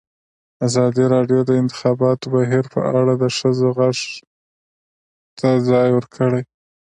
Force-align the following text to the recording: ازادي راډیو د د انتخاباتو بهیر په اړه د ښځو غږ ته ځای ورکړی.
ازادي 0.67 1.03
راډیو 1.13 1.39
د 1.43 1.47
د 1.49 1.51
انتخاباتو 1.61 2.25
بهیر 2.35 2.65
په 2.73 2.79
اړه 2.99 3.13
د 3.23 3.25
ښځو 3.37 3.67
غږ 3.77 3.97
ته 5.39 5.49
ځای 5.69 5.87
ورکړی. 5.93 6.41